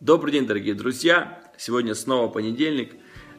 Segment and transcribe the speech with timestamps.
[0.00, 1.40] Добрый день, дорогие друзья!
[1.56, 2.92] Сегодня снова понедельник,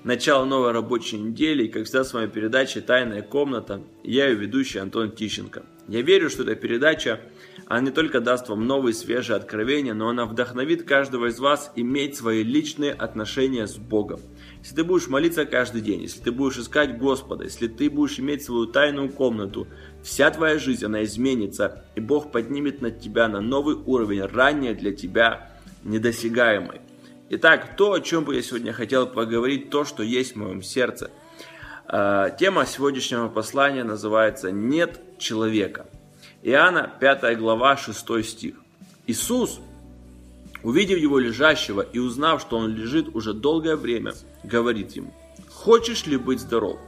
[0.04, 3.82] начало новой рабочей недели, и как всегда с вами передача «Тайная комната».
[4.04, 5.64] Я ее ведущий Антон Тищенко.
[5.88, 7.22] Я верю, что эта передача,
[7.66, 12.18] она не только даст вам новые свежие откровения, но она вдохновит каждого из вас иметь
[12.18, 14.20] свои личные отношения с Богом.
[14.62, 18.44] Если ты будешь молиться каждый день, если ты будешь искать Господа, если ты будешь иметь
[18.44, 19.66] свою тайную комнату,
[20.04, 24.92] вся твоя жизнь, она изменится, и Бог поднимет над тебя на новый уровень, ранее для
[24.92, 26.82] тебя недосягаемой.
[27.30, 31.12] Итак, то, о чем бы я сегодня хотел поговорить, то, что есть в моем сердце.
[31.86, 35.88] А, тема сегодняшнего послания называется «Нет человека».
[36.42, 38.56] Иоанна, 5 глава, 6 стих.
[39.06, 39.60] Иисус,
[40.64, 45.14] увидев его лежащего и узнав, что он лежит уже долгое время, говорит ему,
[45.52, 46.80] «Хочешь ли быть здоров?»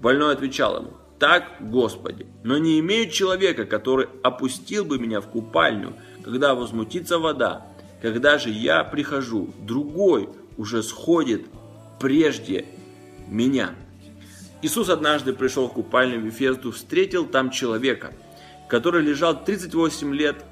[0.00, 5.94] Больной отвечал ему, «Так, Господи, но не имею человека, который опустил бы меня в купальню,
[6.24, 7.66] когда возмутится вода,
[8.00, 11.46] когда же я прихожу, другой уже сходит
[12.00, 12.64] прежде
[13.28, 13.74] меня.
[14.62, 18.12] Иисус однажды пришел в купальню Вифезду, встретил там человека,
[18.68, 20.44] который лежал 38 лет,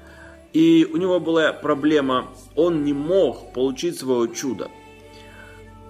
[0.53, 4.69] и у него была проблема, он не мог получить свое чудо.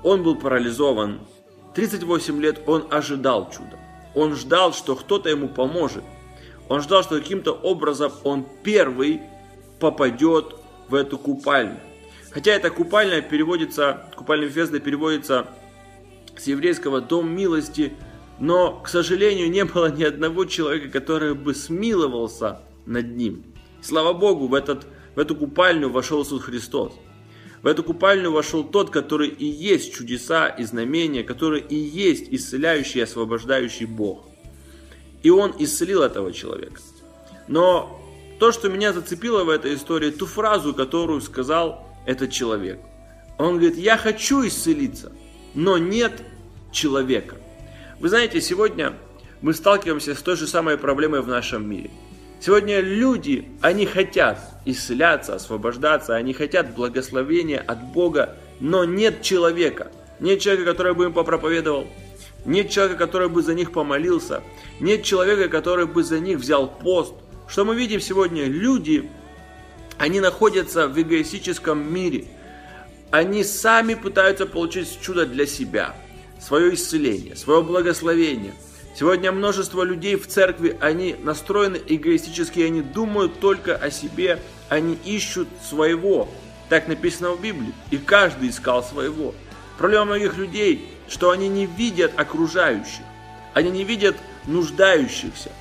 [0.04, 1.20] Он был парализован.
[1.76, 3.80] 38 лет он ожидал чуда.
[4.16, 6.04] Он ждал, что кто-то ему поможет.
[6.70, 9.22] Он ждал, что каким-то образом он первый
[9.80, 10.56] попадет
[10.90, 11.80] в эту купальню.
[12.32, 15.48] Хотя эта купальня переводится, купальня Везда переводится
[16.38, 17.94] с еврейского «дом милости»,
[18.40, 23.44] но, к сожалению, не было ни одного человека, который бы смиловался над ним.
[23.82, 24.86] Слава Богу, в, этот,
[25.16, 26.94] в эту купальню вошел Иисус Христос.
[27.64, 33.00] В эту купальню вошел тот, который и есть чудеса и знамения, который и есть исцеляющий
[33.00, 34.26] и освобождающий Бог.
[35.24, 36.80] И он исцелил этого человека.
[37.48, 38.00] Но
[38.39, 42.80] то, что меня зацепило в этой истории, ту фразу, которую сказал этот человек.
[43.37, 45.11] Он говорит, я хочу исцелиться,
[45.53, 46.23] но нет
[46.71, 47.36] человека.
[47.99, 48.93] Вы знаете, сегодня
[49.42, 51.92] мы сталкиваемся с той же самой проблемой в нашем мире.
[52.39, 59.92] Сегодня люди, они хотят исцеляться, освобождаться, они хотят благословения от Бога, но нет человека.
[60.19, 61.87] Нет человека, который бы им попроповедовал,
[62.45, 64.42] нет человека, который бы за них помолился,
[64.80, 67.14] нет человека, который бы за них взял пост,
[67.48, 68.46] что мы видим сегодня?
[68.46, 69.10] Люди,
[69.98, 72.26] они находятся в эгоистическом мире.
[73.10, 75.96] Они сами пытаются получить чудо для себя,
[76.42, 78.54] свое исцеление, свое благословение.
[78.98, 85.48] Сегодня множество людей в церкви, они настроены эгоистически, они думают только о себе, они ищут
[85.64, 86.28] своего.
[86.68, 87.74] Так написано в Библии.
[87.92, 89.34] И каждый искал своего.
[89.78, 93.04] Проблема многих людей, что они не видят окружающих.
[93.54, 95.52] Они не видят нуждающихся.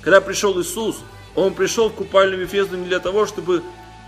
[0.00, 1.02] Когда пришел Иисус,
[1.36, 3.62] он пришел в купальную Вифезду не для того, чтобы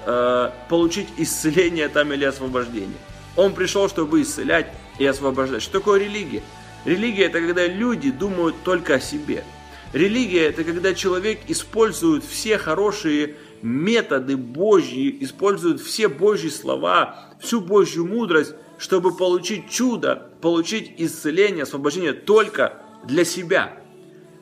[0.06, 2.96] э, получить исцеление там или освобождение.
[3.36, 4.66] Он пришел, чтобы исцелять
[4.98, 5.62] и освобождать.
[5.62, 6.42] Что такое религия?
[6.84, 9.44] Религия это когда люди думают только о себе.
[9.92, 18.06] Религия это когда человек использует все хорошие методы Божьи, использует все Божьи слова, всю Божью
[18.06, 23.78] мудрость, чтобы получить чудо, получить исцеление, освобождение только для себя.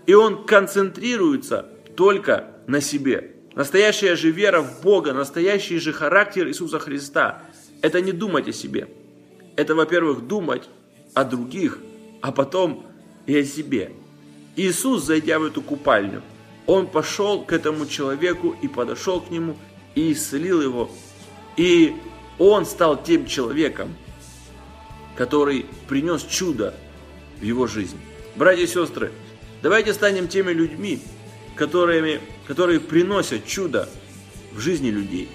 [0.07, 1.67] И он концентрируется
[1.97, 3.33] только на себе.
[3.55, 7.43] Настоящая же вера в Бога, настоящий же характер Иисуса Христа–
[7.83, 8.89] это не думать о себе.
[9.57, 10.69] Это, во-первых, думать
[11.15, 11.79] о других,
[12.21, 12.85] а потом
[13.27, 13.93] и о себе.
[14.57, 16.23] Иисус, зайдя в эту купальню,
[16.67, 19.57] Он пошел к этому человеку и подошел к нему
[19.95, 20.91] и исцелил его.
[21.57, 21.95] И
[22.39, 23.95] Он стал тем человеком,
[25.17, 26.75] который принес чудо
[27.41, 27.99] в его жизнь.
[28.35, 29.13] Братья и сестры,
[29.63, 31.01] давайте станем теми людьми,
[31.57, 33.89] которыми, которые приносят чудо
[34.53, 35.29] в жизни людей.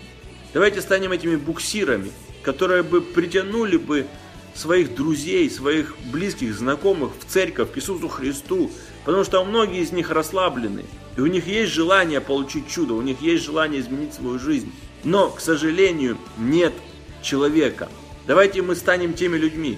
[0.54, 2.12] Давайте станем этими буксирами,
[2.44, 4.06] которые бы притянули бы
[4.54, 8.72] своих друзей, своих близких, знакомых в церковь к Иисусу Христу,
[9.06, 10.86] потому что многие из них расслаблены,
[11.18, 14.72] и у них есть желание получить чудо, у них есть желание изменить свою жизнь.
[15.04, 16.74] Но, к сожалению, нет
[17.22, 17.90] человека.
[18.28, 19.78] Давайте мы станем теми людьми,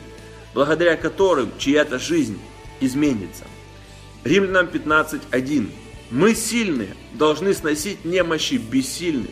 [0.53, 2.39] благодаря которым чья-то жизнь
[2.79, 3.45] изменится.
[4.23, 5.69] Римлянам 15.1
[6.11, 9.31] мы сильные, должны сносить немощи бессильных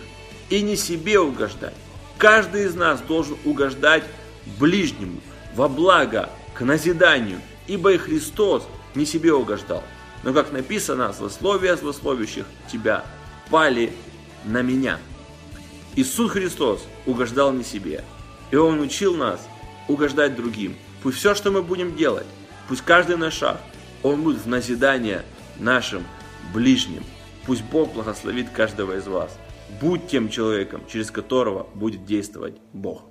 [0.50, 1.76] и не себе угождать.
[2.18, 4.04] Каждый из нас должен угождать
[4.60, 5.20] ближнему
[5.56, 9.84] во благо, к назиданию, ибо и Христос не себе угождал.
[10.24, 13.06] Но как написано, злословия злословящих тебя
[13.50, 13.94] пали
[14.46, 15.00] на меня.
[15.96, 18.04] Иисус Христос угождал не себе,
[18.52, 19.42] и Он учил нас
[19.88, 20.76] угождать другим.
[21.04, 22.28] Пусть все, что мы будем делать,
[22.68, 23.60] пусть каждый наш шаг,
[24.04, 25.24] он будет в назидание
[25.58, 26.06] нашим
[26.54, 27.04] ближним.
[27.46, 29.38] Пусть Бог благословит каждого из вас.
[29.80, 33.11] Будь тем человеком, через которого будет действовать Бог.